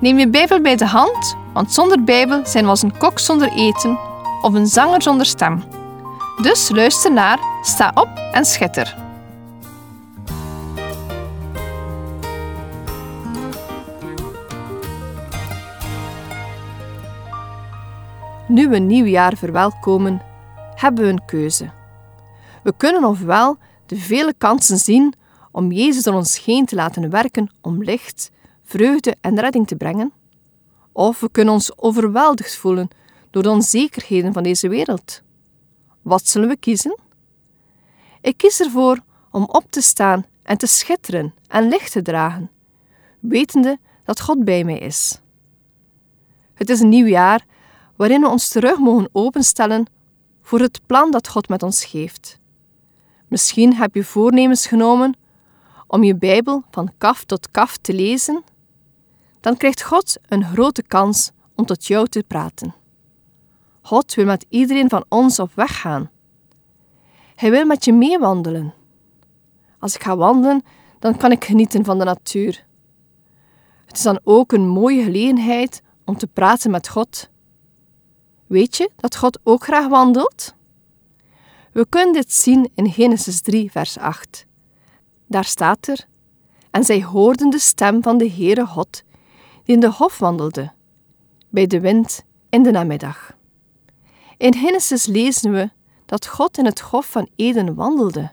Neem 0.00 0.18
je 0.18 0.28
Bijbel 0.28 0.60
bij 0.60 0.76
de 0.76 0.86
hand, 0.86 1.36
want 1.52 1.72
zonder 1.72 2.04
Bijbel 2.04 2.46
zijn 2.46 2.64
we 2.64 2.70
als 2.70 2.82
een 2.82 2.96
kok 2.96 3.18
zonder 3.18 3.52
eten 3.52 3.98
of 4.42 4.54
een 4.54 4.66
zanger 4.66 5.02
zonder 5.02 5.26
stem. 5.26 5.62
Dus 6.42 6.70
luister 6.70 7.12
naar, 7.12 7.38
sta 7.62 7.90
op 7.94 8.08
en 8.32 8.44
schitter. 8.44 8.96
Nu 18.48 18.68
we 18.68 18.76
een 18.76 18.86
nieuw 18.86 19.04
jaar 19.04 19.36
verwelkomen, 19.36 20.22
hebben 20.74 21.04
we 21.04 21.10
een 21.10 21.24
keuze. 21.24 21.70
We 22.62 22.74
kunnen 22.76 23.04
ofwel 23.04 23.58
de 23.86 23.96
vele 23.96 24.34
kansen 24.38 24.78
zien 24.78 25.14
om 25.52 25.72
Jezus 25.72 26.02
door 26.02 26.14
ons 26.14 26.44
heen 26.44 26.66
te 26.66 26.74
laten 26.74 27.10
werken 27.10 27.50
om 27.60 27.82
licht, 27.82 28.30
vreugde 28.70 29.16
en 29.20 29.40
redding 29.40 29.66
te 29.66 29.76
brengen, 29.76 30.12
of 30.92 31.20
we 31.20 31.30
kunnen 31.30 31.54
ons 31.54 31.78
overweldigd 31.78 32.56
voelen 32.56 32.88
door 33.30 33.42
de 33.42 33.50
onzekerheden 33.50 34.32
van 34.32 34.42
deze 34.42 34.68
wereld. 34.68 35.22
Wat 36.02 36.26
zullen 36.26 36.48
we 36.48 36.56
kiezen? 36.56 36.98
Ik 38.20 38.36
kies 38.36 38.60
ervoor 38.60 38.98
om 39.30 39.42
op 39.42 39.64
te 39.70 39.80
staan 39.80 40.26
en 40.42 40.58
te 40.58 40.66
schitteren 40.66 41.34
en 41.46 41.68
licht 41.68 41.92
te 41.92 42.02
dragen, 42.02 42.50
wetende 43.20 43.78
dat 44.04 44.20
God 44.20 44.44
bij 44.44 44.64
mij 44.64 44.78
is. 44.78 45.20
Het 46.54 46.70
is 46.70 46.80
een 46.80 46.88
nieuw 46.88 47.06
jaar 47.06 47.46
waarin 47.96 48.20
we 48.20 48.28
ons 48.28 48.48
terug 48.48 48.78
mogen 48.78 49.08
openstellen 49.12 49.86
voor 50.42 50.60
het 50.60 50.80
plan 50.86 51.10
dat 51.10 51.28
God 51.28 51.48
met 51.48 51.62
ons 51.62 51.84
geeft. 51.84 52.38
Misschien 53.28 53.74
heb 53.74 53.94
je 53.94 54.04
voornemens 54.04 54.66
genomen 54.66 55.16
om 55.86 56.04
je 56.04 56.16
Bijbel 56.16 56.62
van 56.70 56.92
kaf 56.98 57.24
tot 57.24 57.50
kaf 57.50 57.76
te 57.76 57.92
lezen. 57.92 58.42
Dan 59.40 59.56
krijgt 59.56 59.82
God 59.82 60.16
een 60.28 60.44
grote 60.44 60.82
kans 60.82 61.30
om 61.54 61.66
tot 61.66 61.86
jou 61.86 62.08
te 62.08 62.24
praten. 62.26 62.74
God 63.82 64.14
wil 64.14 64.24
met 64.24 64.46
iedereen 64.48 64.88
van 64.88 65.04
ons 65.08 65.38
op 65.38 65.54
weg 65.54 65.80
gaan. 65.80 66.10
Hij 67.34 67.50
wil 67.50 67.64
met 67.64 67.84
je 67.84 67.92
meewandelen. 67.92 68.74
Als 69.78 69.94
ik 69.94 70.02
ga 70.02 70.16
wandelen, 70.16 70.62
dan 70.98 71.16
kan 71.16 71.32
ik 71.32 71.44
genieten 71.44 71.84
van 71.84 71.98
de 71.98 72.04
natuur. 72.04 72.66
Het 73.86 73.96
is 73.96 74.02
dan 74.02 74.20
ook 74.24 74.52
een 74.52 74.68
mooie 74.68 75.02
gelegenheid 75.02 75.82
om 76.04 76.16
te 76.16 76.26
praten 76.26 76.70
met 76.70 76.88
God. 76.88 77.30
Weet 78.46 78.76
je 78.76 78.90
dat 78.96 79.16
God 79.16 79.38
ook 79.42 79.62
graag 79.62 79.88
wandelt? 79.88 80.54
We 81.72 81.86
kunnen 81.88 82.12
dit 82.12 82.32
zien 82.32 82.70
in 82.74 82.92
Genesis 82.92 83.40
3, 83.40 83.70
vers 83.70 83.98
8. 83.98 84.46
Daar 85.26 85.44
staat 85.44 85.86
er: 85.86 86.06
En 86.70 86.84
zij 86.84 87.02
hoorden 87.02 87.50
de 87.50 87.58
stem 87.58 88.02
van 88.02 88.18
de 88.18 88.30
Heere 88.30 88.66
God, 88.66 89.02
in 89.70 89.80
de 89.80 89.90
hof 89.90 90.18
wandelde, 90.18 90.72
bij 91.48 91.66
de 91.66 91.80
wind 91.80 92.24
in 92.48 92.62
de 92.62 92.70
namiddag. 92.70 93.36
In 94.36 94.54
Genesis 94.54 95.06
lezen 95.06 95.52
we 95.52 95.70
dat 96.06 96.26
God 96.26 96.58
in 96.58 96.64
het 96.64 96.80
Hof 96.80 97.06
van 97.10 97.28
Eden 97.36 97.74
wandelde. 97.74 98.32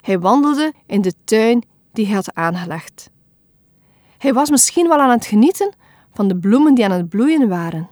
Hij 0.00 0.18
wandelde 0.18 0.72
in 0.86 1.00
de 1.00 1.12
tuin 1.24 1.64
die 1.92 2.06
hij 2.06 2.14
had 2.14 2.34
aangelegd. 2.34 3.10
Hij 4.18 4.32
was 4.32 4.50
misschien 4.50 4.88
wel 4.88 4.98
aan 4.98 5.10
het 5.10 5.26
genieten 5.26 5.74
van 6.12 6.28
de 6.28 6.36
bloemen 6.36 6.74
die 6.74 6.84
aan 6.84 6.90
het 6.90 7.08
bloeien 7.08 7.48
waren. 7.48 7.88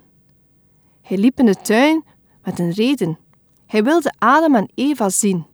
Hij 1.00 1.16
liep 1.16 1.38
in 1.38 1.46
de 1.46 1.56
tuin 1.56 2.04
met 2.44 2.58
een 2.58 2.70
reden. 2.70 3.18
Hij 3.66 3.84
wilde 3.84 4.14
Adam 4.18 4.54
en 4.54 4.70
Eva 4.74 5.08
zien 5.08 5.46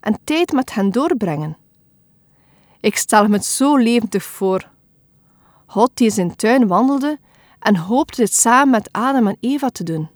en 0.00 0.18
tijd 0.24 0.52
met 0.52 0.74
hen 0.74 0.90
doorbrengen. 0.90 1.56
Ik 2.80 2.96
stel 2.96 3.28
me 3.28 3.34
het 3.34 3.44
zo 3.44 3.76
levendig 3.76 4.22
voor. 4.22 4.70
God 5.72 5.90
die 5.94 6.10
zijn 6.10 6.36
tuin 6.36 6.66
wandelde 6.66 7.18
en 7.58 7.76
hoopte 7.76 8.20
dit 8.20 8.34
samen 8.34 8.70
met 8.70 8.92
Adam 8.92 9.26
en 9.26 9.36
Eva 9.40 9.68
te 9.68 9.84
doen. 9.84 10.08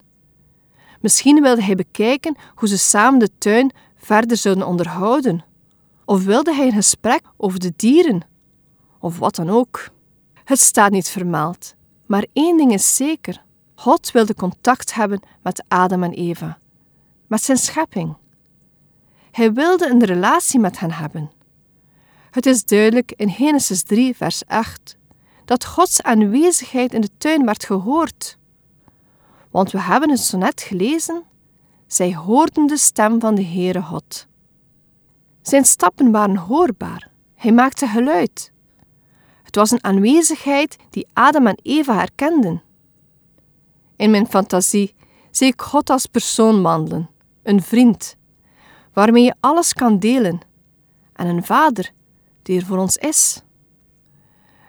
Misschien 1.01 1.43
wilde 1.43 1.63
hij 1.63 1.75
bekijken 1.75 2.37
hoe 2.55 2.69
ze 2.69 2.79
samen 2.79 3.19
de 3.19 3.31
tuin 3.39 3.73
verder 3.95 4.37
zouden 4.37 4.67
onderhouden. 4.67 5.45
Of 6.05 6.25
wilde 6.25 6.55
hij 6.55 6.67
een 6.67 6.73
gesprek 6.73 7.21
over 7.37 7.59
de 7.61 7.73
dieren. 7.77 8.21
Of 8.99 9.19
wat 9.19 9.35
dan 9.35 9.51
ook. 9.51 9.89
Het 10.45 10.59
staat 10.59 10.91
niet 10.91 11.09
vermeld. 11.09 11.75
Maar 12.07 12.27
één 12.33 12.57
ding 12.57 12.73
is 12.73 12.97
zeker. 12.97 13.43
God 13.75 14.11
wilde 14.11 14.35
contact 14.35 14.95
hebben 14.95 15.21
met 15.43 15.65
Adam 15.69 16.03
en 16.03 16.13
Eva. 16.13 16.59
Met 17.27 17.43
zijn 17.43 17.59
schepping. 17.59 18.17
Hij 19.31 19.53
wilde 19.53 19.91
een 19.91 20.05
relatie 20.05 20.61
met 20.61 20.79
hen 20.79 20.93
hebben. 20.93 21.31
Het 22.31 22.47
is 22.47 22.65
duidelijk 22.65 23.13
in 23.13 23.31
Genesis 23.31 23.83
3, 23.83 24.17
vers 24.17 24.47
8 24.47 24.97
dat 25.47 25.65
Gods 25.65 26.03
aanwezigheid 26.03 26.95
in 26.95 27.01
de 27.01 27.11
tuin 27.19 27.45
werd 27.45 27.65
gehoord. 27.65 28.39
Want 29.51 29.71
we 29.71 29.81
hebben 29.81 30.11
het 30.11 30.21
zo 30.21 30.39
net 30.39 30.63
gelezen, 30.63 31.25
zij 31.87 32.15
hoorden 32.15 32.67
de 32.67 32.77
stem 32.77 33.21
van 33.21 33.35
de 33.35 33.45
Heere 33.45 33.83
God. 33.83 34.27
Zijn 35.43 35.65
stappen 35.65 36.11
waren 36.11 36.37
hoorbaar, 36.37 37.11
hij 37.35 37.53
maakte 37.53 37.87
geluid. 37.87 38.53
Het 39.43 39.55
was 39.55 39.71
een 39.71 39.85
aanwezigheid 39.85 40.77
die 40.91 41.07
Adam 41.13 41.47
en 41.47 41.59
Eva 41.63 41.95
herkenden. 41.95 42.63
In 43.97 44.11
mijn 44.11 44.27
fantasie 44.27 44.95
zie 45.31 45.47
ik 45.47 45.63
God 45.63 45.91
als 45.91 46.07
persoon 46.07 46.63
wandelen, 46.63 47.11
een 47.43 47.63
vriend, 47.63 48.17
waarmee 48.93 49.25
je 49.25 49.35
alles 49.41 49.73
kan 49.73 49.99
delen, 49.99 50.41
en 51.13 51.27
een 51.27 51.45
vader 51.45 51.93
die 52.43 52.61
er 52.61 52.67
voor 52.67 52.79
ons 52.79 52.97
is. 52.97 53.43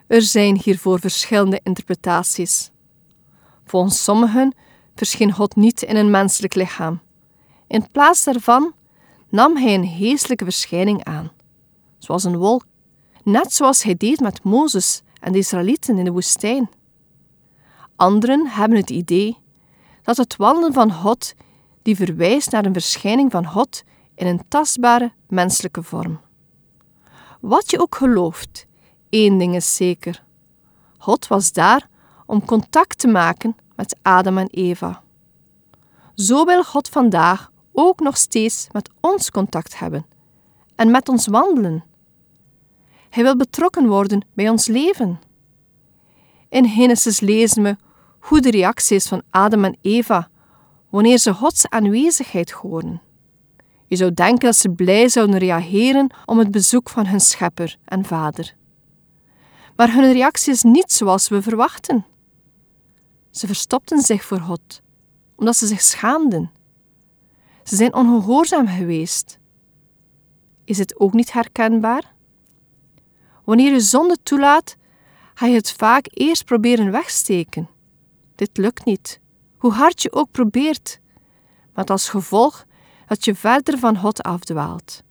Er 0.08 0.22
zijn 0.22 0.60
hiervoor 0.64 1.00
verschillende 1.00 1.60
interpretaties. 1.64 2.72
Volgens 3.66 4.04
sommigen 4.04 4.56
verscheen 4.96 5.32
God 5.32 5.56
niet 5.56 5.82
in 5.82 5.96
een 5.96 6.12
menselijk 6.12 6.56
lichaam. 6.56 7.02
In 7.68 7.92
plaats 7.92 8.24
daarvan 8.24 8.74
nam 9.30 9.58
hij 9.58 9.74
een 9.74 9.88
geestelijke 9.88 10.44
verschijning 10.44 11.04
aan, 11.04 11.32
zoals 11.98 12.24
een 12.24 12.38
wolk, 12.38 12.66
net 13.24 13.54
zoals 13.54 13.84
hij 13.84 13.96
deed 13.96 14.20
met 14.20 14.44
Mozes 14.44 15.02
en 15.20 15.32
de 15.32 15.38
Israëlieten 15.38 15.98
in 15.98 16.06
de 16.06 16.12
woestijn. 16.12 16.70
Anderen 17.96 18.48
hebben 18.48 18.78
het 18.78 18.90
idee 18.90 19.38
dat 20.02 20.18
het 20.18 20.36
wandelen 20.36 20.74
van 20.74 20.94
God 20.94 21.34
die 21.82 21.96
verwijst 21.96 22.52
naar 22.52 22.66
een 22.66 22.74
verschijning 22.74 23.32
van 23.32 23.48
God 23.48 23.84
in 24.16 24.28
een 24.28 24.42
tastbare 24.48 25.12
menselijke 25.28 25.84
vorm. 25.84 26.20
Wat 27.40 27.72
je 27.72 27.80
ook 27.80 27.96
gelooft, 27.96 28.68
één 29.10 29.38
ding 29.38 29.56
is 29.56 29.76
zeker. 29.76 30.24
God 30.98 31.28
was 31.28 31.52
daar 31.52 31.90
om 32.26 32.46
contact 32.46 33.00
te 33.00 33.08
maken 33.08 33.56
met 33.76 33.98
Adam 34.02 34.38
en 34.38 34.48
Eva. 34.52 35.02
Zo 36.16 36.46
wil 36.46 36.64
God 36.64 36.90
vandaag 36.90 37.52
ook 37.72 38.00
nog 38.00 38.18
steeds 38.18 38.68
met 38.72 38.90
ons 39.00 39.32
contact 39.32 39.80
hebben 39.80 40.06
en 40.76 40.92
met 40.92 41.10
ons 41.10 41.28
wandelen. 41.28 41.84
Hij 43.10 43.24
wil 43.24 43.38
betrokken 43.38 43.88
worden 43.88 44.26
bij 44.34 44.50
ons 44.50 44.68
leven. 44.68 45.20
In 46.50 46.70
Genesis 46.70 47.20
lezen 47.20 47.64
we 47.64 47.76
hoe 48.20 48.42
de 48.42 48.52
reactie 48.52 48.96
is 48.96 49.08
van 49.08 49.22
Adam 49.30 49.64
en 49.64 49.78
Eva 49.82 50.30
wanneer 50.90 51.18
ze 51.18 51.34
Gods 51.34 51.70
aanwezigheid 51.70 52.52
horen. 52.52 53.02
Je 53.88 53.96
zou 53.96 54.14
denken 54.14 54.46
dat 54.46 54.56
ze 54.56 54.70
blij 54.70 55.10
zouden 55.10 55.38
reageren 55.38 56.14
om 56.26 56.40
het 56.40 56.52
bezoek 56.52 56.90
van 56.90 57.06
hun 57.06 57.20
schepper 57.20 57.78
en 57.86 58.06
vader. 58.06 58.57
Maar 59.78 59.94
hun 59.94 60.12
reactie 60.12 60.54
is 60.54 60.64
niet 60.64 60.92
zoals 60.92 61.28
we 61.28 61.42
verwachten. 61.42 62.06
Ze 63.32 63.48
verstopten 63.48 64.02
zich 64.02 64.24
voor 64.24 64.40
God, 64.40 64.82
omdat 65.36 65.56
ze 65.56 65.68
zich 65.68 65.82
schaamden. 65.82 66.52
Ze 67.64 67.76
zijn 67.76 67.94
ongehoorzaam 67.94 68.68
geweest. 68.68 69.40
Is 70.64 70.78
het 70.78 71.00
ook 71.00 71.14
niet 71.14 71.34
herkenbaar? 71.34 72.14
Wanneer 73.44 73.72
je 73.72 73.80
zonde 73.80 74.18
toelaat, 74.24 74.76
ga 75.34 75.46
je 75.46 75.56
het 75.56 75.72
vaak 75.72 76.08
eerst 76.10 76.46
proberen 76.46 76.92
wegsteken. 76.92 77.70
Dit 78.36 78.58
lukt 78.58 78.86
niet, 78.86 79.20
hoe 79.58 79.72
hard 79.72 80.02
je 80.02 80.12
ook 80.12 80.32
probeert, 80.32 81.00
met 81.74 81.90
als 81.90 82.10
gevolg 82.10 82.66
dat 83.08 83.26
je 83.26 83.36
verder 83.36 83.80
van 83.80 83.98
God 83.98 84.24
afdwaalt. 84.24 85.04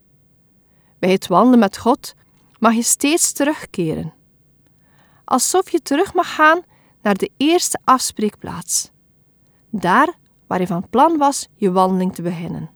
Bij 0.99 1.11
het 1.11 1.27
wandelen 1.27 1.59
met 1.59 1.79
God 1.79 2.15
mag 2.59 2.75
je 2.75 2.83
steeds 2.83 3.33
terugkeren. 3.33 4.16
Alsof 5.27 5.71
je 5.71 5.81
terug 5.81 6.15
mag 6.15 6.35
gaan 6.35 6.63
naar 7.03 7.17
de 7.17 7.31
eerste 7.37 7.81
afspreekplaats. 7.85 8.91
Daar 9.71 10.15
waar 10.47 10.61
je 10.61 10.67
van 10.67 10.89
plan 10.89 11.17
was 11.17 11.49
je 11.55 11.73
wandeling 11.73 12.15
te 12.15 12.23
beginnen. 12.23 12.71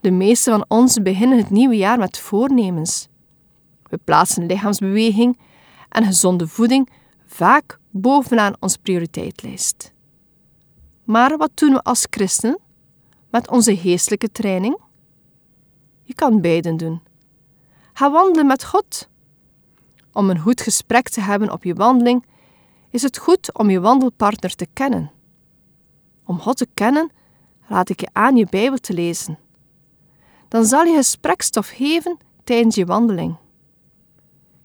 De 0.00 0.10
meeste 0.10 0.50
van 0.50 0.64
ons 0.68 1.02
beginnen 1.02 1.38
het 1.38 1.50
nieuwe 1.50 1.76
jaar 1.76 1.98
met 1.98 2.18
voornemens. 2.18 3.08
We 3.82 3.98
plaatsen 4.04 4.46
lichaamsbeweging 4.46 5.38
en 5.88 6.04
gezonde 6.04 6.46
voeding 6.48 6.90
vaak 7.26 7.78
bovenaan 7.90 8.56
onze 8.60 8.78
prioriteitslijst. 8.78 9.92
Maar 11.04 11.36
wat 11.36 11.50
doen 11.54 11.72
we 11.72 11.82
als 11.82 12.06
christenen 12.10 12.58
met 13.30 13.50
onze 13.50 13.76
geestelijke 13.76 14.32
training? 14.32 14.78
Je 16.02 16.14
kan 16.14 16.40
beiden 16.40 16.76
doen. 16.76 17.02
Ga 17.92 18.10
wandelen 18.10 18.46
met 18.46 18.64
God. 18.64 19.08
Om 20.12 20.30
een 20.30 20.38
goed 20.38 20.60
gesprek 20.60 21.08
te 21.08 21.20
hebben 21.20 21.52
op 21.52 21.64
je 21.64 21.74
wandeling, 21.74 22.24
is 22.90 23.02
het 23.02 23.18
goed 23.18 23.58
om 23.58 23.70
je 23.70 23.80
wandelpartner 23.80 24.54
te 24.54 24.66
kennen. 24.72 25.10
Om 26.24 26.38
God 26.38 26.56
te 26.56 26.68
kennen, 26.74 27.10
raad 27.68 27.88
ik 27.88 28.00
je 28.00 28.08
aan 28.12 28.36
je 28.36 28.46
Bijbel 28.50 28.78
te 28.78 28.92
lezen. 28.92 29.38
Dan 30.48 30.64
zal 30.64 30.84
je 30.84 30.94
gesprekstof 30.94 31.68
geven 31.68 32.16
tijdens 32.44 32.74
je 32.74 32.84
wandeling. 32.84 33.36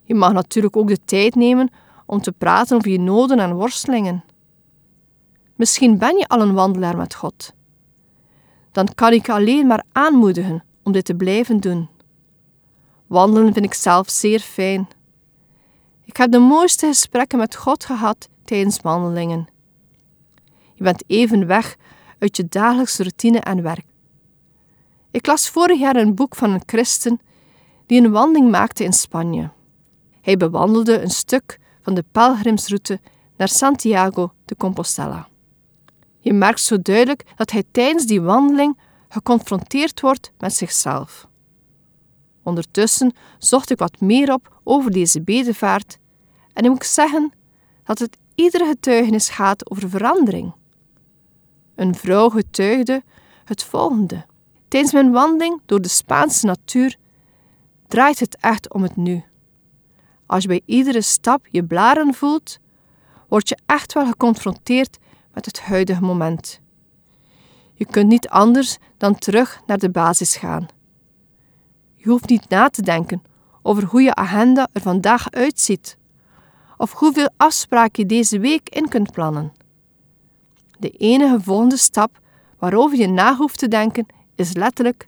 Je 0.04 0.16
mag 0.16 0.34
natuurlijk 0.34 0.78
ook 0.78 0.88
de 0.88 1.00
tijd 1.06 1.36
nemen 1.36 1.70
om 2.06 2.22
te 2.22 2.32
praten 2.32 2.76
over 2.76 2.90
je 2.90 3.00
noden 3.00 3.40
en 3.40 3.54
worstelingen. 3.54 4.24
Misschien 5.56 5.98
ben 5.98 6.18
je 6.18 6.28
al 6.28 6.42
een 6.42 6.54
wandelaar 6.54 6.98
met 6.98 7.16
God. 7.16 7.54
Dan 8.72 8.88
kan 8.96 9.14
ik 9.14 9.30
alleen 9.30 9.68
maar 9.68 9.84
aanmoedigen 9.92 10.64
om 10.84 10.92
dit 10.92 11.06
te 11.06 11.16
blijven 11.16 11.60
doen. 11.60 11.90
Wandelen 13.08 13.54
vind 13.54 13.66
ik 13.66 13.74
zelf 13.74 14.10
zeer 14.10 14.40
fijn. 14.40 14.88
Ik 16.08 16.18
heb 16.18 16.32
de 16.32 16.40
mooiste 16.40 16.88
gesprekken 16.88 17.38
met 17.38 17.56
God 17.56 17.86
gehad 17.86 18.30
tijdens 18.44 18.82
wandelingen. 18.82 19.48
Je 20.74 20.84
bent 20.84 21.04
even 21.08 21.48
weg 21.48 21.76
uit 22.20 22.38
je 22.38 22.46
dagelijkse 22.50 23.04
routine 23.04 23.40
en 23.40 23.62
werk. 23.62 23.86
Ik 25.12 25.26
las 25.26 25.50
vorig 25.50 25.80
jaar 25.80 25.96
een 25.96 26.16
boek 26.16 26.36
van 26.36 26.52
een 26.52 26.62
christen 26.66 27.20
die 27.86 28.04
een 28.04 28.12
wandeling 28.12 28.52
maakte 28.52 28.84
in 28.84 28.94
Spanje. 28.94 29.50
Hij 30.22 30.38
bewandelde 30.38 31.02
een 31.02 31.10
stuk 31.10 31.60
van 31.82 31.94
de 31.94 32.04
pelgrimsroute 32.12 33.00
naar 33.38 33.50
Santiago 33.50 34.34
de 34.46 34.56
Compostela. 34.56 35.28
Je 36.20 36.34
merkt 36.34 36.62
zo 36.62 36.82
duidelijk 36.82 37.24
dat 37.36 37.52
hij 37.52 37.64
tijdens 37.72 38.06
die 38.06 38.22
wandeling 38.22 38.78
geconfronteerd 39.10 40.02
wordt 40.02 40.32
met 40.38 40.54
zichzelf. 40.54 41.28
Ondertussen 42.48 43.14
zocht 43.38 43.70
ik 43.70 43.78
wat 43.78 44.00
meer 44.00 44.34
op 44.34 44.60
over 44.64 44.92
deze 44.92 45.22
bedevaart 45.22 45.98
en 46.54 46.64
ik 46.64 46.70
moet 46.70 46.86
zeggen 46.86 47.32
dat 47.84 48.00
het 48.00 48.18
iedere 48.36 48.66
getuigenis 48.66 49.30
gaat 49.30 49.72
over 49.72 49.90
verandering. 49.90 50.54
Een 51.76 51.96
vrouw 51.96 52.30
getuigde 52.30 53.04
het 53.44 53.64
volgende. 53.64 54.26
Tijdens 54.68 54.94
mijn 54.94 55.12
wandeling 55.12 55.62
door 55.66 55.82
de 55.82 55.88
Spaanse 55.88 56.46
natuur 56.46 56.96
draait 57.88 58.20
het 58.20 58.38
echt 58.40 58.74
om 58.74 58.84
het 58.84 58.96
nu. 58.96 59.24
Als 60.26 60.42
je 60.42 60.48
bij 60.48 60.62
iedere 60.66 61.02
stap 61.02 61.48
je 61.52 61.64
blaren 61.64 62.14
voelt, 62.14 62.60
word 63.30 63.50
je 63.50 63.58
echt 63.66 63.94
wel 63.94 64.06
geconfronteerd 64.06 64.98
met 65.34 65.46
het 65.46 65.60
huidige 65.60 66.02
moment. 66.02 66.60
Je 67.74 67.86
kunt 67.86 68.10
niet 68.10 68.30
anders 68.30 68.78
dan 68.98 69.16
terug 69.16 69.62
naar 69.66 69.78
de 69.78 69.90
basis 69.90 70.36
gaan. 70.36 70.68
Je 72.08 72.14
hoeft 72.14 72.30
niet 72.30 72.50
na 72.50 72.70
te 72.70 72.82
denken 72.82 73.24
over 73.62 73.84
hoe 73.84 74.02
je 74.02 74.16
agenda 74.16 74.68
er 74.74 74.82
vandaag 74.82 75.32
uitziet 75.32 75.98
of 76.78 76.94
hoeveel 76.94 77.30
afspraken 77.38 78.04
je 78.04 78.06
deze 78.06 78.40
week 78.40 78.70
in 78.70 78.88
kunt 78.88 79.12
plannen. 79.12 79.54
De 80.80 80.90
enige 80.90 81.42
volgende 81.42 81.78
stap 81.78 82.20
waarover 82.60 82.98
je 82.98 83.08
na 83.08 83.36
hoeft 83.36 83.60
te 83.60 83.68
denken 83.68 84.06
is 84.36 84.54
letterlijk 84.54 85.08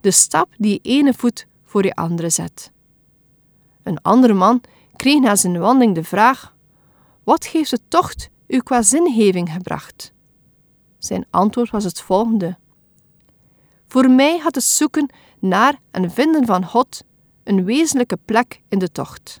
de 0.00 0.10
stap 0.10 0.48
die 0.58 0.72
je 0.72 0.90
ene 0.90 1.14
voet 1.14 1.46
voor 1.64 1.84
je 1.84 1.94
andere 1.94 2.30
zet. 2.30 2.72
Een 3.82 4.02
andere 4.02 4.34
man 4.34 4.60
kreeg 4.96 5.20
na 5.20 5.36
zijn 5.36 5.58
wandeling 5.58 5.94
de 5.94 6.04
vraag: 6.04 6.54
Wat 7.22 7.46
heeft 7.46 7.70
de 7.70 7.80
tocht 7.88 8.30
u 8.46 8.58
qua 8.58 8.82
zingeving 8.82 9.52
gebracht? 9.52 10.12
Zijn 10.98 11.26
antwoord 11.30 11.70
was 11.70 11.84
het 11.84 12.00
volgende: 12.00 12.56
Voor 13.86 14.10
mij 14.10 14.38
had 14.38 14.54
het 14.54 14.64
zoeken 14.64 15.10
naar 15.38 15.78
en 15.90 16.10
vinden 16.10 16.46
van 16.46 16.64
God 16.66 17.04
een 17.44 17.64
wezenlijke 17.64 18.18
plek 18.24 18.60
in 18.68 18.78
de 18.78 18.92
tocht. 18.92 19.40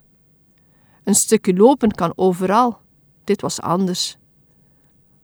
Een 1.04 1.14
stukje 1.14 1.54
lopen 1.54 1.90
kan 1.90 2.12
overal, 2.16 2.78
dit 3.24 3.40
was 3.40 3.60
anders. 3.60 4.16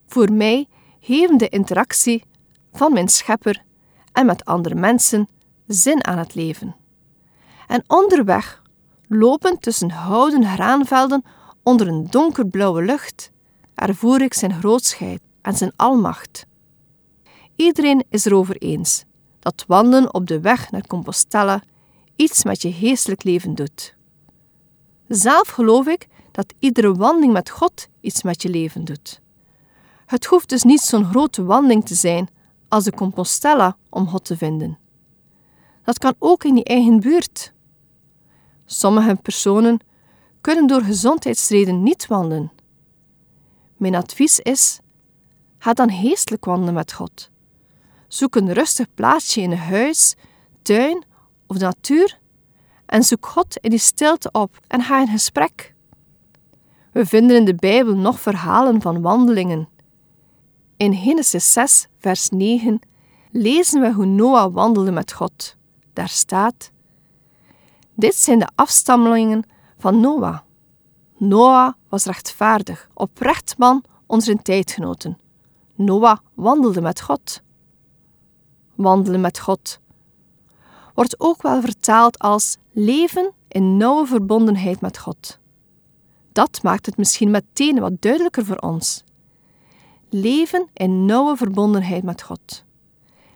Voor 0.06 0.32
mij 0.32 0.68
geven 1.00 1.38
de 1.38 1.48
interactie 1.48 2.24
van 2.72 2.92
mijn 2.92 3.08
schepper 3.08 3.62
en 4.12 4.26
met 4.26 4.44
andere 4.44 4.74
mensen 4.74 5.28
zin 5.66 6.06
aan 6.06 6.18
het 6.18 6.34
leven. 6.34 6.76
En 7.66 7.84
onderweg, 7.86 8.62
lopend 9.08 9.62
tussen 9.62 9.90
houden 9.90 10.44
graanvelden 10.44 11.24
onder 11.62 11.88
een 11.88 12.06
donkerblauwe 12.10 12.82
lucht, 12.82 13.30
ervoer 13.74 14.22
ik 14.22 14.34
zijn 14.34 14.54
grootsheid 14.54 15.20
en 15.42 15.56
zijn 15.56 15.72
almacht. 15.76 16.46
Iedereen 17.56 18.04
is 18.08 18.24
erover 18.24 18.56
eens 18.56 19.04
dat 19.40 19.64
wandelen 19.66 20.14
op 20.14 20.26
de 20.26 20.40
weg 20.40 20.70
naar 20.70 20.86
Compostela 20.86 21.62
iets 22.16 22.44
met 22.44 22.62
je 22.62 22.72
geestelijk 22.72 23.24
leven 23.24 23.54
doet. 23.54 23.94
Zelf 25.08 25.48
geloof 25.48 25.86
ik 25.86 26.08
dat 26.30 26.54
iedere 26.58 26.94
wandeling 26.94 27.32
met 27.32 27.50
God 27.50 27.88
iets 28.00 28.22
met 28.22 28.42
je 28.42 28.48
leven 28.48 28.84
doet. 28.84 29.20
Het 30.06 30.24
hoeft 30.24 30.48
dus 30.48 30.62
niet 30.62 30.80
zo'n 30.80 31.04
grote 31.04 31.44
wandeling 31.44 31.86
te 31.86 31.94
zijn 31.94 32.28
als 32.68 32.84
de 32.84 32.92
Compostela 32.92 33.76
om 33.88 34.08
God 34.08 34.24
te 34.24 34.36
vinden. 34.36 34.78
Dat 35.84 35.98
kan 35.98 36.14
ook 36.18 36.44
in 36.44 36.56
je 36.56 36.64
eigen 36.64 37.00
buurt. 37.00 37.52
Sommige 38.64 39.18
personen 39.22 39.80
kunnen 40.40 40.66
door 40.66 40.82
gezondheidsredenen 40.82 41.82
niet 41.82 42.06
wandelen. 42.06 42.52
Mijn 43.76 43.94
advies 43.94 44.38
is: 44.38 44.80
ga 45.58 45.72
dan 45.72 45.90
geestelijk 45.90 46.44
wandelen 46.44 46.74
met 46.74 46.92
God. 46.92 47.30
Zoek 48.10 48.36
een 48.36 48.52
rustig 48.52 48.86
plaatsje 48.94 49.40
in 49.40 49.50
een 49.50 49.58
huis, 49.58 50.14
tuin 50.62 51.04
of 51.46 51.58
natuur 51.58 52.18
en 52.86 53.02
zoek 53.02 53.26
God 53.26 53.56
in 53.56 53.70
die 53.70 53.78
stilte 53.78 54.28
op 54.32 54.58
en 54.66 54.82
ga 54.82 55.00
in 55.00 55.06
gesprek. 55.06 55.74
We 56.92 57.06
vinden 57.06 57.36
in 57.36 57.44
de 57.44 57.54
Bijbel 57.54 57.96
nog 57.96 58.20
verhalen 58.20 58.82
van 58.82 59.00
wandelingen. 59.00 59.68
In 60.76 60.94
Genesis 60.94 61.52
6, 61.52 61.88
vers 61.98 62.28
9 62.28 62.80
lezen 63.30 63.80
we 63.80 63.92
hoe 63.92 64.06
Noah 64.06 64.54
wandelde 64.54 64.92
met 64.92 65.12
God. 65.12 65.56
Daar 65.92 66.08
staat: 66.08 66.70
Dit 67.94 68.14
zijn 68.14 68.38
de 68.38 68.48
afstammelingen 68.54 69.44
van 69.78 70.00
Noah. 70.00 70.38
Noah 71.16 71.72
was 71.88 72.04
rechtvaardig, 72.04 72.88
oprecht 72.94 73.58
man 73.58 73.84
onder 74.06 74.26
zijn 74.26 74.42
tijdgenoten. 74.42 75.18
Noah 75.74 76.18
wandelde 76.34 76.80
met 76.80 77.00
God. 77.00 77.42
Wandelen 78.82 79.20
met 79.20 79.38
God 79.38 79.80
wordt 80.94 81.20
ook 81.20 81.42
wel 81.42 81.60
vertaald 81.60 82.18
als 82.18 82.56
leven 82.72 83.32
in 83.48 83.76
nauwe 83.76 84.06
verbondenheid 84.06 84.80
met 84.80 84.98
God. 84.98 85.38
Dat 86.32 86.62
maakt 86.62 86.86
het 86.86 86.96
misschien 86.96 87.30
meteen 87.30 87.80
wat 87.80 87.92
duidelijker 88.02 88.44
voor 88.44 88.56
ons. 88.56 89.04
Leven 90.08 90.68
in 90.72 91.04
nauwe 91.04 91.36
verbondenheid 91.36 92.02
met 92.02 92.22
God. 92.22 92.64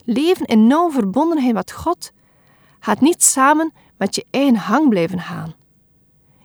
Leven 0.05 0.47
in 0.47 0.67
nauwe 0.67 0.93
verbondenheid 0.93 1.55
met 1.55 1.73
God 1.73 2.13
gaat 2.81 3.01
niet 3.01 3.23
samen 3.23 3.73
met 3.97 4.15
je 4.15 4.27
eigen 4.31 4.57
hang 4.57 4.89
blijven 4.89 5.21
gaan. 5.21 5.55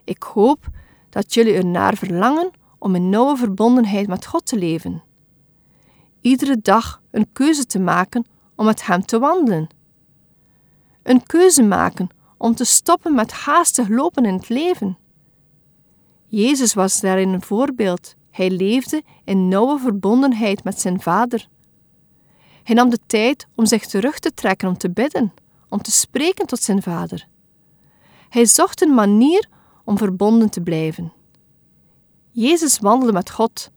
Ik 0.03 0.23
hoop 0.23 0.67
dat 1.09 1.33
jullie 1.33 1.53
er 1.53 1.65
naar 1.65 1.95
verlangen 1.95 2.51
om 2.77 2.95
in 2.95 3.09
nauwe 3.09 3.37
verbondenheid 3.37 4.07
met 4.07 4.25
God 4.25 4.45
te 4.45 4.57
leven. 4.57 5.03
Iedere 6.21 6.57
dag 6.61 7.01
een 7.11 7.27
keuze 7.33 7.65
te 7.65 7.79
maken 7.79 8.25
om 8.59 8.65
met 8.65 8.85
Hem 8.85 9.05
te 9.05 9.19
wandelen. 9.19 9.67
Een 11.03 11.23
keuze 11.23 11.63
maken 11.63 12.09
om 12.37 12.55
te 12.55 12.63
stoppen 12.63 13.15
met 13.15 13.31
haastig 13.31 13.87
lopen 13.87 14.25
in 14.25 14.33
het 14.33 14.49
leven. 14.49 14.97
Jezus 16.25 16.73
was 16.73 16.99
daarin 16.99 17.29
een 17.29 17.41
voorbeeld. 17.41 18.15
Hij 18.31 18.49
leefde 18.49 19.03
in 19.23 19.47
nauwe 19.47 19.79
verbondenheid 19.79 20.63
met 20.63 20.79
zijn 20.79 21.01
Vader. 21.01 21.47
Hij 22.63 22.75
nam 22.75 22.89
de 22.89 22.99
tijd 23.05 23.47
om 23.55 23.65
zich 23.65 23.85
terug 23.85 24.19
te 24.19 24.33
trekken 24.33 24.67
om 24.67 24.77
te 24.77 24.89
bidden, 24.89 25.33
om 25.69 25.81
te 25.81 25.91
spreken 25.91 26.45
tot 26.45 26.61
zijn 26.61 26.81
Vader. 26.81 27.27
Hij 28.29 28.45
zocht 28.45 28.81
een 28.81 28.93
manier 28.93 29.49
om 29.83 29.97
verbonden 29.97 30.49
te 30.49 30.61
blijven. 30.61 31.13
Jezus 32.31 32.79
wandelde 32.79 33.13
met 33.13 33.29
God, 33.29 33.71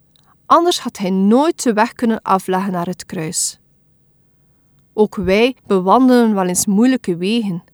anders 0.46 0.80
had 0.80 0.98
hij 0.98 1.10
nooit 1.10 1.62
de 1.62 1.72
weg 1.72 1.92
kunnen 1.92 2.22
afleggen 2.22 2.72
naar 2.72 2.86
het 2.86 3.06
kruis. 3.06 3.60
Ook 4.92 5.14
wij 5.14 5.56
bewandelen 5.66 6.34
wel 6.34 6.46
eens 6.46 6.66
moeilijke 6.66 7.16
wegen, 7.16 7.64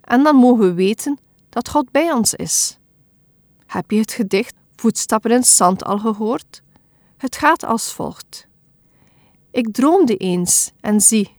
en 0.00 0.22
dan 0.22 0.36
mogen 0.36 0.64
we 0.64 0.72
weten 0.72 1.18
dat 1.48 1.68
God 1.68 1.90
bij 1.90 2.12
ons 2.12 2.34
is. 2.34 2.78
Heb 3.66 3.90
je 3.90 3.98
het 3.98 4.12
gedicht 4.12 4.54
Voetstappen 4.76 5.30
in 5.30 5.36
het 5.36 5.46
zand 5.46 5.84
al 5.84 5.98
gehoord? 5.98 6.62
Het 7.16 7.36
gaat 7.36 7.64
als 7.64 7.92
volgt. 7.92 8.48
Ik 9.50 9.72
droomde 9.72 10.16
eens 10.16 10.72
en 10.80 11.00
zie. 11.00 11.36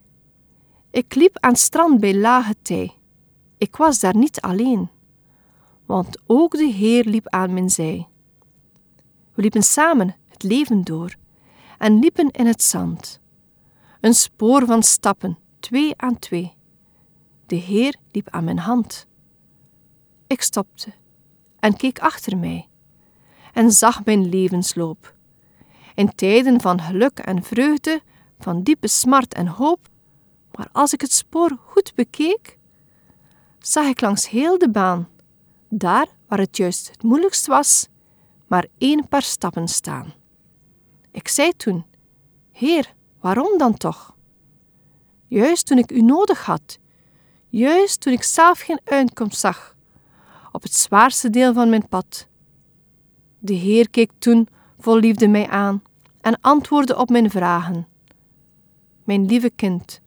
Ik 0.91 1.15
liep 1.15 1.38
aan 1.39 1.55
strand 1.55 2.00
bij 2.00 2.15
lage 2.15 2.55
tij. 2.62 2.93
Ik 3.57 3.75
was 3.75 4.00
daar 4.00 4.15
niet 4.15 4.41
alleen, 4.41 4.89
want 5.86 6.17
ook 6.25 6.51
de 6.51 6.65
Heer 6.72 7.03
liep 7.03 7.27
aan 7.29 7.53
mijn 7.53 7.69
zij. 7.69 8.07
We 9.34 9.41
liepen 9.41 9.63
samen 9.63 10.15
het 10.27 10.43
leven 10.43 10.81
door 10.81 11.15
en 11.77 12.00
liepen 12.00 12.31
in 12.31 12.45
het 12.45 12.63
zand. 12.63 13.19
Een 14.05 14.13
spoor 14.13 14.65
van 14.65 14.83
stappen, 14.83 15.38
twee 15.59 15.93
aan 15.97 16.19
twee. 16.19 16.53
De 17.45 17.55
Heer 17.55 17.95
liep 18.12 18.29
aan 18.29 18.43
mijn 18.43 18.59
hand. 18.59 19.07
Ik 20.27 20.41
stopte 20.41 20.93
en 21.59 21.75
keek 21.75 22.00
achter 22.00 22.38
mij 22.38 22.67
en 23.53 23.71
zag 23.71 24.05
mijn 24.05 24.29
levensloop. 24.29 25.15
In 25.95 26.15
tijden 26.15 26.62
van 26.62 26.81
geluk 26.81 27.19
en 27.19 27.43
vreugde, 27.43 28.01
van 28.39 28.63
diepe 28.63 28.88
smart 28.88 29.33
en 29.33 29.47
hoop, 29.47 29.89
maar 30.51 30.69
als 30.71 30.93
ik 30.93 31.01
het 31.01 31.12
spoor 31.12 31.57
goed 31.65 31.93
bekeek, 31.95 32.57
zag 33.59 33.85
ik 33.85 34.01
langs 34.01 34.29
heel 34.29 34.57
de 34.57 34.69
baan, 34.69 35.09
daar 35.69 36.07
waar 36.27 36.39
het 36.39 36.57
juist 36.57 36.88
het 36.88 37.03
moeilijkst 37.03 37.47
was, 37.47 37.88
maar 38.47 38.67
één 38.77 39.07
paar 39.07 39.24
stappen 39.24 39.67
staan. 39.67 40.13
Ik 41.12 41.27
zei 41.27 41.51
toen: 41.51 41.85
Heer, 42.51 42.93
waarom 43.25 43.58
dan 43.58 43.77
toch? 43.77 44.15
Juist 45.27 45.65
toen 45.65 45.77
ik 45.77 45.91
u 45.91 46.01
nodig 46.01 46.46
had, 46.46 46.79
juist 47.50 48.01
toen 48.01 48.13
ik 48.13 48.24
zelf 48.24 48.60
geen 48.60 48.79
uitkomst 48.84 49.39
zag, 49.39 49.75
op 50.51 50.63
het 50.63 50.74
zwaarste 50.74 51.29
deel 51.29 51.53
van 51.53 51.70
mijn 51.70 51.88
pad. 51.88 52.27
De 53.39 53.53
Heer 53.53 53.89
keek 53.89 54.12
toen 54.17 54.48
vol 54.79 54.98
liefde 54.98 55.27
mij 55.27 55.48
aan 55.48 55.84
en 56.22 56.38
antwoordde 56.41 56.98
op 56.98 57.10
mijn 57.10 57.29
vragen. 57.29 57.88
Mijn 59.03 59.25
lieve 59.25 59.50
kind, 59.50 60.01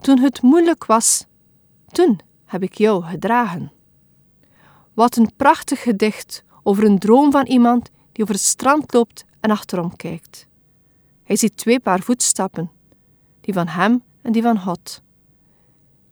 toen 0.00 0.18
het 0.18 0.42
moeilijk 0.42 0.84
was, 0.84 1.26
toen 1.86 2.20
heb 2.44 2.62
ik 2.62 2.74
jou 2.74 3.04
gedragen. 3.04 3.72
Wat 4.92 5.16
een 5.16 5.30
prachtig 5.36 5.82
gedicht 5.82 6.44
over 6.62 6.84
een 6.84 6.98
droom 6.98 7.30
van 7.30 7.46
iemand 7.46 7.90
die 8.12 8.22
over 8.22 8.34
het 8.34 8.44
strand 8.44 8.92
loopt 8.92 9.24
en 9.40 9.50
achterom 9.50 9.96
kijkt. 9.96 10.46
Hij 11.24 11.36
ziet 11.36 11.56
twee 11.56 11.80
paar 11.80 12.00
voetstappen, 12.00 12.70
die 13.40 13.54
van 13.54 13.66
hem 13.66 14.02
en 14.22 14.32
die 14.32 14.42
van 14.42 14.60
God. 14.60 15.02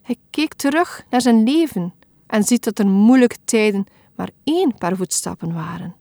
Hij 0.02 0.16
keek 0.31 0.54
terug 0.54 1.04
naar 1.11 1.21
zijn 1.21 1.42
leven 1.42 1.95
en 2.26 2.45
ziet 2.45 2.64
dat 2.64 2.78
er 2.78 2.87
moeilijke 2.87 3.38
tijden 3.45 3.87
maar 4.14 4.31
één 4.45 4.75
paar 4.75 4.97
voetstappen 4.97 5.54
waren. 5.54 5.95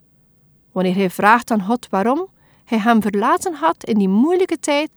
Wanneer 0.72 0.96
hij 0.96 1.10
vraagt 1.10 1.51
aan 1.51 1.63
God 1.63 1.89
waarom 1.89 2.27
hij 2.65 2.77
hem 2.77 3.01
verlaten 3.01 3.53
had 3.53 3.84
in 3.84 3.98
die 3.98 4.10
moeilijke 4.10 4.60
tijd, 4.60 4.91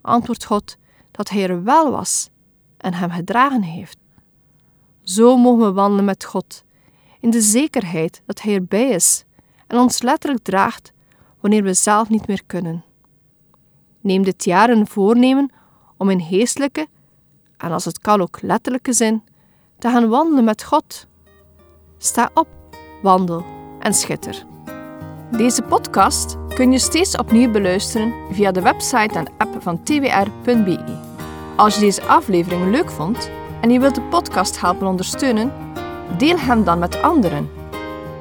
antwoordt 0.00 0.44
God 0.44 0.76
dat 1.10 1.28
hij 1.28 1.48
er 1.48 1.64
wel 1.64 1.90
was 1.90 2.30
en 2.76 2.94
hem 2.94 3.10
gedragen 3.10 3.62
heeft. 3.62 3.98
Zo 5.02 5.36
mogen 5.36 5.64
we 5.64 5.72
wandelen 5.72 6.04
met 6.04 6.24
God, 6.24 6.64
in 7.20 7.30
de 7.30 7.40
zekerheid 7.40 8.22
dat 8.26 8.42
Hij 8.42 8.54
erbij 8.54 8.88
is 8.88 9.24
en 9.66 9.78
ons 9.78 10.02
letterlijk 10.02 10.44
draagt 10.44 10.92
wanneer 11.40 11.62
we 11.62 11.74
zelf 11.74 12.08
niet 12.08 12.26
meer 12.26 12.42
kunnen. 12.46 12.84
Neem 14.00 14.22
dit 14.22 14.44
jaar 14.44 14.70
een 14.70 14.86
voornemen 14.86 15.52
om 15.96 16.10
in 16.10 16.20
geestelijke, 16.20 16.86
en 17.56 17.72
als 17.72 17.84
het 17.84 17.98
kan 17.98 18.20
ook 18.20 18.42
letterlijke 18.42 18.92
zin, 18.92 19.22
te 19.78 19.88
gaan 19.88 20.08
wandelen 20.08 20.44
met 20.44 20.64
God. 20.64 21.06
Sta 21.98 22.30
op, 22.34 22.48
wandel 23.02 23.44
en 23.80 23.94
schitter. 23.94 24.44
Deze 25.36 25.62
podcast 25.62 26.36
kun 26.54 26.72
je 26.72 26.78
steeds 26.78 27.16
opnieuw 27.16 27.50
beluisteren 27.50 28.12
via 28.30 28.52
de 28.52 28.62
website 28.62 29.18
en 29.18 29.28
app 29.38 29.62
van 29.62 29.82
twr.be. 29.82 30.98
Als 31.56 31.74
je 31.74 31.80
deze 31.80 32.02
aflevering 32.02 32.70
leuk 32.70 32.90
vond 32.90 33.30
en 33.60 33.70
je 33.70 33.80
wilt 33.80 33.94
de 33.94 34.02
podcast 34.02 34.60
helpen 34.60 34.86
ondersteunen, 34.86 35.52
deel 36.18 36.38
hem 36.38 36.64
dan 36.64 36.78
met 36.78 37.02
anderen. 37.02 37.50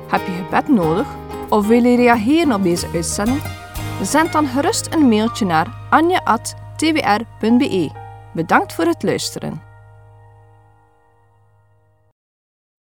Heb 0.07 0.25
je 0.25 0.31
gebed 0.31 0.67
nodig 0.67 1.07
of 1.49 1.67
wil 1.67 1.83
je 1.83 1.95
reageren 1.95 2.53
op 2.53 2.63
deze 2.63 2.87
uitzending? 2.93 3.56
Zend 4.03 4.31
dan 4.31 4.47
gerust 4.47 4.93
een 4.93 5.07
mailtje 5.07 5.45
naar 5.45 5.67
anja.twr.be. 5.89 7.89
Bedankt 8.33 8.73
voor 8.73 8.85
het 8.85 9.03
luisteren. 9.03 9.66